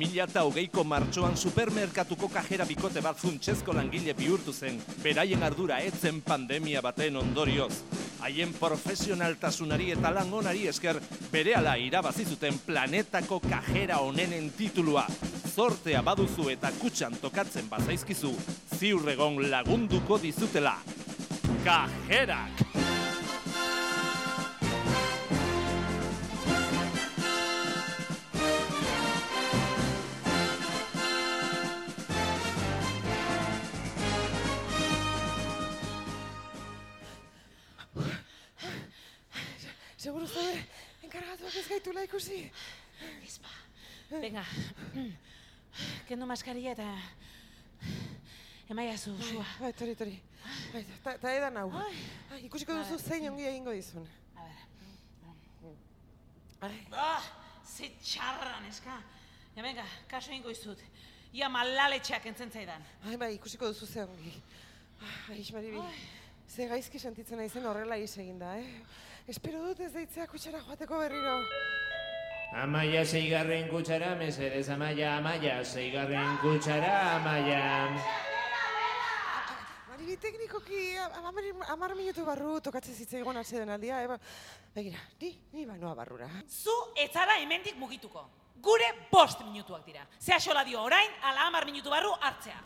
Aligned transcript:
2008ko 0.00 0.84
martxoan 0.84 1.36
supermerkatuko 1.36 2.30
kajera 2.32 2.64
bikote 2.64 3.02
bat 3.04 3.18
funtsezko 3.20 3.74
langile 3.76 4.14
bihurtu 4.16 4.52
zen, 4.52 4.78
beraien 5.02 5.42
ardura 5.44 5.80
etzen 5.84 6.22
pandemia 6.24 6.80
baten 6.80 7.18
ondorioz. 7.20 7.72
Haien 8.24 8.54
profesionaltasunari 8.56 9.90
eta 9.92 10.12
lan 10.16 10.32
onari 10.32 10.66
esker 10.72 11.00
berehala 11.32 11.76
irabazi 11.76 12.24
zuten 12.24 12.58
planetako 12.66 13.40
kajera 13.44 14.00
onenen 14.04 14.50
titulua. 14.56 15.04
Zortea 15.50 16.00
baduzu 16.06 16.48
eta 16.52 16.72
kutxan 16.80 17.18
tokatzen 17.20 17.68
bazaizkizu, 17.68 18.32
ziurregon 18.78 19.42
lagunduko 19.50 20.20
dizutela. 20.22 20.78
Kajerak! 21.64 22.99
Seguro 40.00 40.24
zaude, 40.26 40.56
enkargatuak 41.04 41.56
ez 41.60 41.66
gaitula 41.68 42.02
ikusi. 42.06 42.38
Izpa. 43.26 43.50
Venga. 44.10 44.44
Kendu 46.08 46.26
maskaria 46.28 46.72
eta... 46.72 46.86
Emaia 48.70 48.94
zu, 48.96 49.12
sua. 49.18 49.44
Bai, 49.58 49.72
tori, 49.76 49.96
tori. 49.98 50.14
Bai, 50.72 50.82
ta, 51.04 51.16
ta 51.20 51.32
edan 51.34 51.58
hau. 51.60 51.66
Ai. 51.82 51.92
Ai, 52.30 52.38
ikusiko 52.46 52.76
duzu 52.78 52.96
zein 53.02 53.26
ongi 53.28 53.48
egingo 53.50 53.74
dizun. 53.76 54.06
A 54.38 54.46
ber. 54.46 55.74
Ai, 56.70 56.78
Ah, 56.94 57.26
ze 57.66 57.90
txarra, 58.00 58.60
neska. 58.64 58.96
Ja, 59.56 59.64
venga, 59.66 59.84
kaso 60.08 60.32
ingo 60.32 60.52
izut. 60.54 60.80
Ia 61.34 61.48
malaletxeak 61.52 62.30
entzen 62.30 62.50
zaidan. 62.54 62.86
ai, 63.04 63.16
bai, 63.20 63.34
ikusiko 63.36 63.68
duzu 63.74 63.86
ze 63.90 64.06
ongi. 64.06 64.32
Ai, 65.28 65.42
Maribi, 65.52 65.84
ze 66.48 66.66
gaizki 66.72 66.98
sentitzen 66.98 67.38
naizen 67.42 67.66
horrela 67.66 67.98
iz 68.00 68.16
eginda, 68.18 68.54
eh? 68.56 69.09
Espero 69.28 69.60
dut 69.62 69.80
ez 69.84 69.92
deitzea 69.92 70.26
kutxara 70.30 70.60
joateko 70.64 70.98
berriro. 70.98 71.36
Amaia 72.60 73.04
seigarren 73.04 73.68
kutxara, 73.70 74.14
mesedez 74.18 74.68
amaia, 74.72 75.16
amaia, 75.18 75.60
seigarren 75.64 76.38
kutxara, 76.42 76.94
amaia. 77.16 77.60
Maribi, 79.90 80.16
teknikoki 80.16 80.96
amar, 80.98 81.44
amar 81.76 81.94
minutu 81.94 82.24
barru 82.24 82.58
tokatzen 82.64 82.96
zitzaigon 82.96 83.36
atzeden 83.36 83.70
aldia, 83.70 84.00
eba. 84.02 84.18
Begira, 84.74 84.98
ni, 85.20 85.34
ni 85.52 85.66
banoa 85.66 85.94
barrura. 85.94 86.30
Zu 86.48 86.74
etzara 86.96 87.38
hemendik 87.42 87.76
mugituko. 87.78 88.24
Gure 88.60 88.88
bost 89.12 89.44
minutuak 89.44 89.84
dira. 89.86 90.02
Ze 90.18 90.34
axola 90.34 90.64
dio 90.64 90.82
orain, 90.82 91.12
ala 91.22 91.46
hamar 91.46 91.64
minutu 91.68 91.90
barru 91.90 92.10
hartzea. 92.20 92.58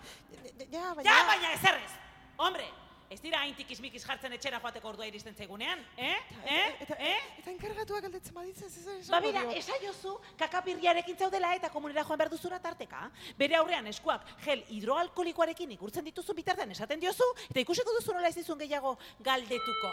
Ja, 0.71 0.95
baina... 0.95 1.11
Ja, 1.11 1.21
baina 1.29 1.53
ezerrez. 1.59 1.93
Hombre, 2.39 2.67
ez 3.11 3.21
dira 3.23 3.41
hain 3.45 3.55
tikismikis 3.55 4.05
jartzen 4.07 4.33
etxera 4.33 4.59
joateko 4.61 4.89
ordua 4.89 5.07
iristen 5.07 5.35
zaigunean, 5.35 5.81
eh? 5.97 6.17
Eh? 6.47 6.77
Eta, 6.81 6.97
Eh? 6.99 7.21
eta 7.39 7.51
enkargatuak 7.51 8.05
aldetzen 8.05 8.35
baditzen, 8.35 8.67
ez 8.67 8.79
esan 8.79 9.11
Ba 9.11 9.21
bera, 9.21 9.43
esaiozu 9.53 10.17
kakapirriarekin 10.39 11.17
zaudela 11.17 11.55
eta 11.55 11.69
komunera 11.71 12.05
joan 12.05 12.19
behar 12.19 12.31
duzura 12.31 12.59
tarteka. 12.59 13.11
Bere 13.39 13.57
aurrean 13.57 13.87
eskuak 13.87 14.23
gel 14.45 14.65
hidroalkolikoarekin 14.69 15.71
ikurtzen 15.77 16.05
dituzun 16.05 16.37
bitartean 16.37 16.71
esaten 16.71 17.01
diozu, 17.01 17.25
eta 17.51 17.61
ikusiko 17.61 17.93
duzu 17.99 18.13
nola 18.15 18.29
ez 18.29 18.35
dizun 18.37 18.59
gehiago 18.59 18.97
galdetuko. 19.21 19.93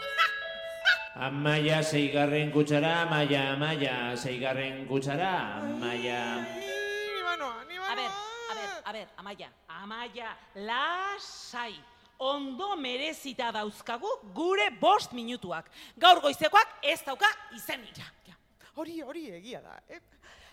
Amaia 1.14 1.82
seigarren 1.82 2.50
kutxara, 2.50 3.02
amaia, 3.02 3.52
amaia, 3.52 4.16
seigarren 4.16 4.86
kutxara, 4.88 5.58
amaia. 5.60 6.20
Ni 6.40 7.22
banoa, 7.22 7.64
ni 7.68 7.76
banoa. 7.76 7.92
A 7.92 7.94
ber, 7.94 8.10
a 8.50 8.54
ber, 8.54 8.70
a 8.84 8.92
ber, 8.92 9.08
amaia, 9.18 9.50
amaia, 9.68 10.36
lasai. 10.54 11.74
Ondo 12.22 12.76
merezita 12.78 13.48
dauzkagu 13.50 14.10
gure 14.34 14.68
bost 14.78 15.10
minutuak. 15.16 15.70
Gaur 15.98 16.20
goizekoak 16.22 16.76
ez 16.86 17.00
dauka 17.02 17.26
izenik. 17.56 17.98
Ja, 17.98 18.36
hori, 18.76 19.00
hori 19.02 19.24
egia 19.40 19.62
da. 19.64 19.80
E, 19.90 19.98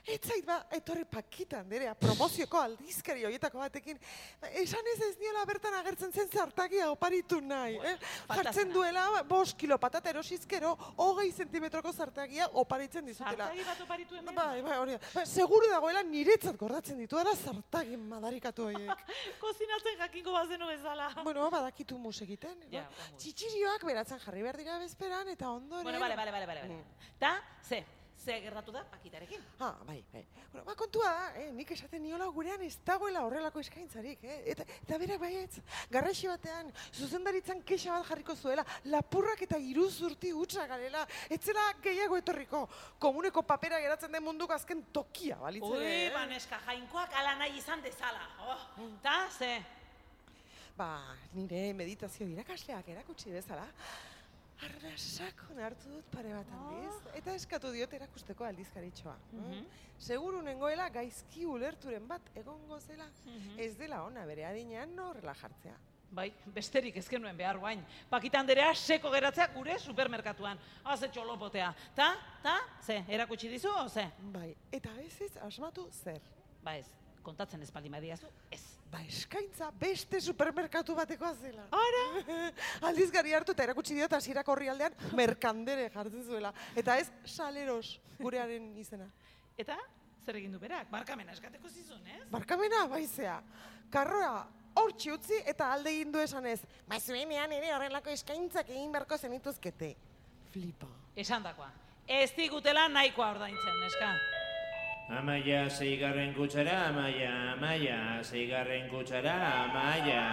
ez 0.06 0.20
zait 0.24 0.46
ba, 0.46 0.60
etorri 0.76 1.06
pakita 1.06 1.60
handerea 1.64 1.94
promozioko 2.00 2.60
aldizkari 2.62 3.26
horietako 3.28 3.60
batekin. 3.62 4.00
Esan 4.62 4.90
ez 4.94 5.00
ez 5.10 5.16
niola 5.20 5.46
bertan 5.50 5.76
agertzen 5.80 6.12
zen 6.12 6.30
zartagia 6.30 6.90
oparitu 6.92 7.40
nahi. 7.42 7.78
Eh? 7.92 7.96
Jartzen 8.30 8.74
duela, 8.74 9.06
bost 9.30 9.58
kilo 9.60 9.78
patata 9.78 10.10
erosizkero, 10.14 10.76
hogei 10.98 11.32
zentimetroko 11.32 11.94
zartagia 11.94 12.50
oparitzen 12.64 13.06
dizutela. 13.06 13.50
Zartagi 13.50 13.68
bat 13.68 13.84
oparitu 13.86 14.20
hemen? 14.20 14.36
Bai, 14.36 14.62
bai, 14.66 14.78
hori. 14.78 14.98
Ba, 15.14 15.26
seguru 15.26 15.70
dagoela 15.72 16.04
niretzat 16.04 16.58
gordatzen 16.60 17.00
ditu 17.02 17.20
da 17.20 17.36
zartagin 17.36 18.02
madarikatu 18.10 18.70
horiek. 18.70 19.06
Kozinatzen 19.44 20.00
jakingo 20.00 20.34
bazenu 20.36 20.70
bezala. 20.72 21.12
bueno, 21.24 21.50
badakitu 21.54 21.98
mus 21.98 22.18
egiten. 22.26 22.58
Ja, 22.72 22.86
ba, 22.88 23.06
ondo. 23.10 23.22
txitxirioak 23.24 23.86
beratzen 23.92 24.20
jarri 24.26 24.44
behar 24.46 24.60
dira 24.64 24.80
bezperan, 24.82 25.30
eta 25.36 25.52
ondoren... 25.52 25.84
Bueno, 25.84 26.00
bale, 26.00 26.16
bale, 26.20 26.32
bale, 26.32 26.46
bale. 26.50 26.68
bale. 26.68 27.08
Ta, 27.20 27.36
ze, 27.68 27.84
ze 28.20 28.40
gertatu 28.42 28.72
da 28.72 28.84
pakitarekin? 28.84 29.42
Ah, 29.60 29.76
bai, 29.88 30.04
bai. 30.12 30.26
Bueno, 30.52 30.66
ba, 30.66 30.76
kontua 30.76 31.06
da, 31.06 31.40
eh, 31.40 31.52
nik 31.52 31.72
esaten 31.72 32.04
niola 32.04 32.28
gurean 32.36 32.62
ez 32.62 32.76
dagoela 32.86 33.24
horrelako 33.26 33.60
eskaintzarik, 33.64 34.24
eh? 34.24 34.42
Eta, 34.54 34.66
eta 34.84 34.98
berak 34.98 35.20
baietz, 35.22 35.62
garraxi 35.90 36.28
batean, 36.28 36.72
zuzendaritzan 36.94 37.64
kexa 37.64 37.96
bat 37.98 38.08
jarriko 38.10 38.36
zuela, 38.36 38.66
lapurrak 38.86 39.42
eta 39.48 39.58
iruzurti 39.58 40.34
hutsa 40.36 40.68
garela, 40.68 41.06
etzela 41.30 41.66
gehiago 41.82 42.18
etorriko, 42.18 42.68
komuneko 43.00 43.42
papera 43.42 43.80
geratzen 43.80 44.12
den 44.12 44.24
munduko 44.24 44.54
azken 44.54 44.84
tokia, 44.94 45.40
balitzen, 45.40 45.80
Ui, 45.80 45.92
eh? 45.96 46.14
baneska, 46.14 46.60
jainkoak 46.68 47.20
ala 47.22 47.36
nahi 47.40 47.58
izan 47.58 47.82
dezala. 47.82 48.26
Oh, 48.46 48.90
ta, 49.04 49.28
ze, 49.32 49.58
Ba, 50.80 51.18
nire 51.36 51.74
meditazio 51.76 52.24
irakasleak 52.32 52.88
erakutsi 52.94 53.34
bezala, 53.34 53.66
arrasakon 54.68 55.60
hartu 55.64 55.92
dut 55.94 56.08
pare 56.12 56.34
bat 56.34 56.50
aldiz, 56.58 56.96
eta 57.20 57.36
eskatu 57.36 57.72
diot 57.76 57.94
erakusteko 57.94 58.48
aldizkaritxoa. 58.50 59.16
Mhm. 59.32 59.70
Seguru 60.00 60.42
nengoela 60.42 60.90
gaizki 60.90 61.46
ulerturen 61.46 62.08
bat 62.08 62.22
egongo 62.36 62.80
zela, 62.80 63.10
ez 63.58 63.76
dela 63.78 64.04
ona 64.04 64.26
bere 64.26 64.46
adinean 64.46 64.98
horrela 65.00 65.34
jartzea. 65.34 65.78
Bai, 66.12 66.32
besterik 66.56 66.96
ez 66.98 67.08
genuen 67.08 67.38
behar 67.38 67.60
guain. 67.62 67.84
Pakita 68.10 68.40
Anderea 68.40 68.74
seko 68.74 69.12
geratzea 69.14 69.46
gure 69.54 69.78
supermerkatuan. 69.78 70.58
Haze 70.84 71.08
txolopotea. 71.14 71.74
Ta, 71.96 72.16
ta, 72.42 72.56
ze, 72.82 73.04
erakutsi 73.08 73.50
dizu, 73.52 73.70
o 73.70 73.88
ze? 73.90 74.08
Bai, 74.34 74.56
eta 74.72 74.90
ez 75.04 75.22
ez 75.22 75.38
asmatu 75.46 75.88
zer. 75.92 76.22
Ba 76.64 76.78
ez, 76.78 76.88
kontatzen 77.24 77.62
ez 77.64 77.70
baldin 77.72 77.94
badiazu, 77.94 78.30
ez. 78.52 78.62
Ba, 78.90 79.02
eskaintza 79.06 79.70
beste 79.78 80.22
supermerkatu 80.22 80.96
batekoa 80.98 81.34
zela. 81.38 81.68
Ara! 81.78 82.04
Aldizkari 82.90 83.36
hartu 83.38 83.54
eta 83.54 83.68
erakutsi 83.68 83.98
diot 83.98 84.14
hasierako 84.18 84.56
orrialdean 84.56 84.96
merkandere 85.18 85.90
jartzen 85.94 86.24
zuela. 86.26 86.54
Eta 86.76 86.98
ez 86.98 87.10
saleros 87.26 88.00
gurearen 88.20 88.72
izena. 88.82 89.10
Eta, 89.60 89.78
zer 90.26 90.40
egin 90.42 90.56
du 90.56 90.62
berak? 90.62 90.90
Barkamena 90.90 91.36
eskateko 91.38 91.70
zizun, 91.70 92.02
ez? 92.08 92.24
Barkamena 92.34 92.88
baizea. 92.90 93.42
Karroa 93.94 94.48
hortxe 94.80 95.14
utzi 95.14 95.42
eta 95.50 95.72
alde 95.74 95.94
egin 95.94 96.12
du 96.14 96.22
esanez. 96.24 96.60
Ba, 96.88 97.00
zuenean 97.00 97.54
ere 97.56 97.74
horrelako 97.76 98.14
eskaintzak 98.16 98.72
egin 98.74 98.92
beharko 98.96 99.18
zenituzkete. 99.18 99.94
Flipa. 100.54 100.90
Esandakoa. 101.20 101.70
Ez 102.10 102.32
digutela 102.38 102.88
nahikoa 102.90 103.34
ordaintzen, 103.36 103.82
neska. 103.84 104.14
Amaia 105.10 105.64
seigarren 105.74 106.36
kutxara, 106.36 106.90
amaia, 106.92 107.32
amaia, 107.56 107.96
seigarren 108.22 108.86
kutxara, 108.92 109.38
amaia. 109.64 110.26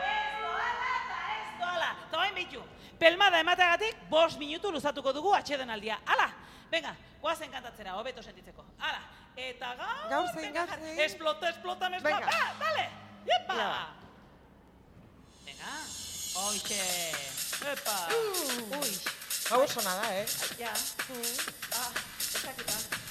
Ez 0.00 0.30
doala 0.40 0.86
eta 0.94 1.18
ez 1.34 1.50
doala. 1.60 1.90
Eta 2.06 2.20
oain 2.22 2.38
behitu. 2.38 2.62
Pelmada 2.98 3.42
emateagatik, 3.44 4.06
bost 4.08 4.40
minutu 4.40 4.72
luzatuko 4.72 5.12
dugu 5.12 5.34
atxeden 5.36 5.68
aldia. 5.70 5.98
Ala, 6.06 6.30
venga, 6.72 6.94
guazen 7.20 7.52
kantatzera, 7.52 7.98
hobeto 8.00 8.24
sentitzeko. 8.24 8.64
Ala, 8.80 9.02
eta 9.36 9.74
gaur... 9.82 10.08
Gaur 10.14 10.32
zein, 10.32 10.46
venga, 10.46 10.64
gaur 10.72 10.86
zein. 10.86 11.04
Explota, 11.04 11.52
explota, 11.52 11.90
me 11.92 12.00
explota. 12.00 12.24
Venga. 12.24 12.40
Ah, 12.40 12.54
dale, 12.64 12.88
yepa. 13.28 13.60
Ja. 13.60 13.70
Venga, 15.44 15.76
oixe. 16.46 16.80
Epa. 17.74 18.00
Uh. 18.08 18.80
Ui, 18.80 18.96
Hau 19.50 19.60
oso 19.60 19.84
nada, 19.84 20.08
eh? 20.16 20.26
ja. 20.58 20.72
Ah, 21.76 21.90
ez 22.48 22.93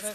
En 0.00 0.14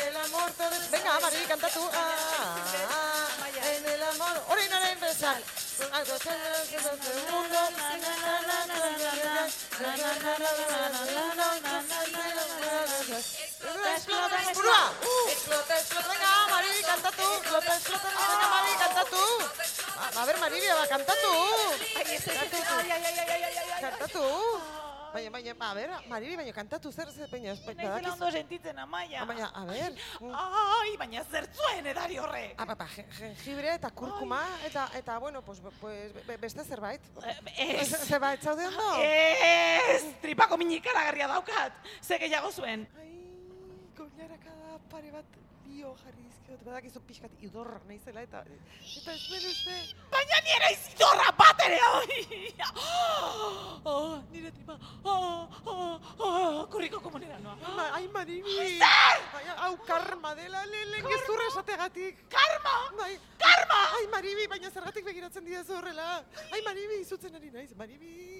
el 0.00 0.16
amor 0.16 0.50
todo. 0.58 0.70
Venga, 0.90 1.20
Mari, 1.20 1.36
canta 1.46 1.68
tú. 1.68 1.88
En 3.62 3.86
el 3.86 4.02
amor... 4.02 4.42
Se 5.78 5.84
del 5.84 7.20
mundo. 7.30 7.58
Explota, 13.94 14.36
explota. 14.42 14.92
Explota, 15.28 15.78
explota. 15.78 16.08
Venga, 16.08 16.46
Mari, 16.50 16.82
canta 16.82 17.10
tú. 17.12 17.34
Explota, 17.34 17.76
explota. 17.76 18.08
Venga, 18.08 18.48
Mari, 18.48 18.72
canta 18.78 19.04
tú. 19.04 19.24
A, 19.98 20.22
a 20.22 20.24
ver, 20.26 20.38
Maribia, 20.38 20.74
canta 20.88 21.12
tú. 21.12 21.32
Ai, 21.96 22.90
ai, 22.90 23.04
ai, 23.04 23.18
ai, 23.18 23.47
ai, 24.14 24.20
ai, 24.24 24.46
ai, 24.46 24.48
Kanta 24.58 24.78
tú. 24.78 24.88
Baina, 25.12 25.30
baina, 25.30 25.54
a 25.58 25.74
ver, 25.74 25.90
Maribi, 26.08 26.36
baina 26.36 26.52
kantatu 26.52 26.92
zer 26.92 27.10
ze 27.10 27.26
peña. 27.28 27.54
Naizela 27.54 28.12
ondo 28.12 28.30
sentitzen, 28.30 28.78
amaia. 28.78 29.24
Baina, 29.24 29.48
a 29.54 29.64
ver. 29.64 29.94
Ai, 30.34 30.96
baina 30.98 31.24
zertzuen 31.24 31.86
edari 31.86 32.18
horrek. 32.18 32.54
Ah, 32.58 32.66
papa, 32.66 32.86
jengibre 33.16 33.72
eta 33.74 33.90
kurkuma 33.90 34.42
eta, 34.66 34.90
eta 34.94 35.18
bueno, 35.18 35.40
pues, 35.42 35.62
pues 35.80 36.12
be- 36.26 36.36
beste 36.36 36.62
zerbait. 36.64 37.00
Eh, 37.56 37.80
Ez, 37.80 37.88
Zerbait, 38.06 38.42
zaude 38.42 38.66
ondo? 38.66 38.98
ez, 39.02 40.04
tripako 40.20 40.58
minikaragarria 40.58 41.26
daukat. 41.28 41.72
Ze 42.02 42.18
gehiago 42.18 42.52
zuen. 42.52 42.86
Ai, 43.00 43.14
goiarakada 43.96 44.78
pare 44.90 45.10
bat 45.10 45.24
bio 45.68 45.92
jarri 46.02 46.22
dizkiot, 46.24 46.62
badakizu 46.66 47.00
pixkat 47.08 47.42
idor 47.44 47.70
naizela 47.88 48.22
eta 48.26 48.40
eta 48.48 49.14
ez 49.14 49.24
bere 49.32 49.50
uste. 49.52 49.76
Baina 50.12 50.40
nire 50.46 50.70
izidorra 50.74 51.28
bat 51.40 51.64
ere, 51.66 51.80
ai! 51.92 52.22
Oh, 53.88 54.18
nire 54.32 54.50
tripa, 54.52 54.74
oh, 55.04 55.48
oh, 55.72 56.00
oh, 56.18 56.66
kurriko 56.72 57.00
komunera 57.00 57.38
noa. 57.40 57.86
Ai, 57.96 58.02
Maribi! 58.12 58.80
Ai, 58.84 59.44
hau 59.64 59.72
karma 59.86 60.34
dela, 60.36 60.64
lehen 60.72 61.06
gezurra 61.06 61.46
esategatik. 61.52 62.24
Karma! 62.34 62.74
Bai. 62.98 63.12
Karma! 63.40 63.80
Ai, 63.98 64.04
Maribi, 64.12 64.48
baina 64.50 64.70
zergatik 64.70 65.06
begiratzen 65.08 65.46
didazu 65.46 65.78
horrela. 65.78 66.18
Ai, 66.52 66.60
Maribi, 66.66 67.00
izutzen 67.06 67.40
ari 67.40 67.54
naiz, 67.54 67.70
Maribi. 67.78 68.37